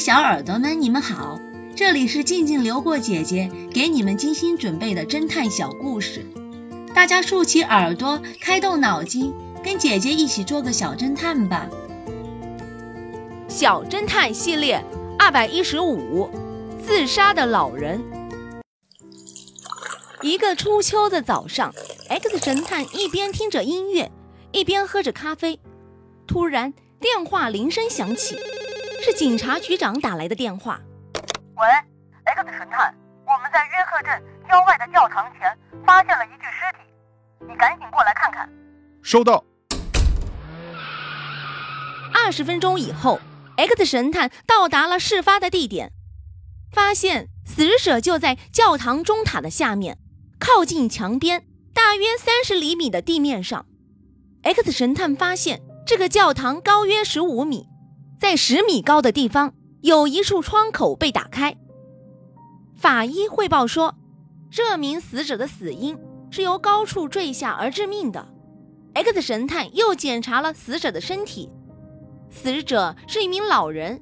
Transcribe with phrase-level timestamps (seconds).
[0.00, 1.40] 小耳朵们，你们好，
[1.76, 6.26] 这里是静静流过姐姐给你们精心准备的侦探小故事，
[6.94, 11.68] 大家竖起耳朵，开动脑筋，跟姐姐一起做个小侦探吧。
[13.48, 14.84] 小侦探系列
[15.18, 16.28] 二百一十五，
[16.84, 18.02] 自杀的老人。
[20.22, 21.72] 一个初秋的早上
[22.08, 24.10] ，X 侦探一边听着音乐，
[24.50, 25.60] 一边喝着咖啡，
[26.26, 28.36] 突然电话铃声响起。
[29.04, 30.80] 是警察局长打来的电话。
[31.56, 31.66] 喂
[32.24, 32.94] ，X 神探，
[33.26, 35.54] 我们在约克镇郊外的教堂前
[35.84, 38.48] 发现了一具尸体，你赶紧过来看看。
[39.02, 39.44] 收到。
[42.14, 43.20] 二十分钟以后
[43.58, 45.92] ，X 神探到达了事发的地点，
[46.72, 49.98] 发现死者就在教堂钟塔的下面，
[50.38, 53.66] 靠近墙边大约三十厘米的地面上。
[54.44, 57.68] X 神探发现这个教堂高约十五米。
[58.18, 61.56] 在十米高的地方，有一处窗口被打开。
[62.74, 63.94] 法医汇报说，
[64.50, 65.98] 这名死者的死因
[66.30, 68.28] 是由高处坠下而致命的。
[68.94, 71.50] X 神探又检查了死者的身体，
[72.30, 74.00] 死者是一名老人，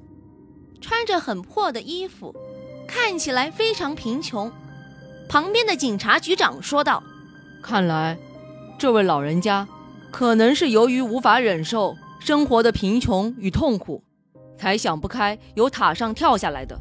[0.79, 2.35] 穿着很破的衣服，
[2.87, 4.51] 看起来非常贫穷。
[5.27, 7.01] 旁边的警察局长说道
[7.63, 8.17] ：“看来，
[8.77, 9.67] 这位老人家
[10.11, 14.03] 可能是由于无法忍受生活的贫穷与痛苦。”
[14.55, 16.79] 才想不开，由塔上跳下来的。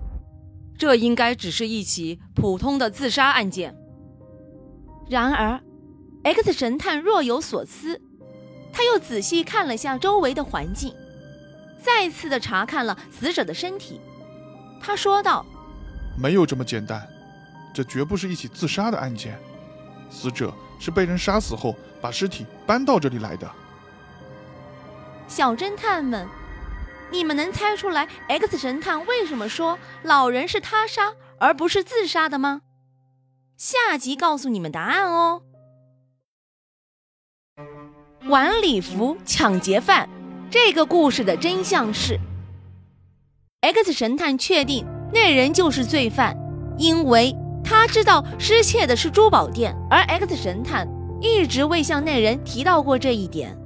[0.78, 3.74] 这应该只是一起普通的自杀案件。
[5.08, 5.60] 然而
[6.22, 8.00] ，X 神探若有所思，
[8.72, 10.94] 他又仔细看了下周围的环境，
[11.82, 14.00] 再次的查看了死者的身体。
[14.80, 15.44] 他说道
[16.16, 17.08] ：“没有这么简单，
[17.74, 19.36] 这绝不是一起自杀的案件。
[20.10, 23.50] 死者是被人杀死后，把尸体搬到这里来的。”
[25.32, 26.28] 小侦探们。
[27.10, 32.60] 你们能猜出来 X 神探为什么说老人是他杀而不是自杀的吗？
[33.56, 35.42] 下集告诉你们答案哦。
[38.28, 40.08] 晚礼服抢劫犯，
[40.50, 42.18] 这个故事的真相是
[43.62, 46.36] ：X 神探确定那人就是罪犯，
[46.78, 50.86] 因为他知道失窃的是珠宝店，而 X 神探
[51.20, 53.58] 一直未向那人提到过这一点。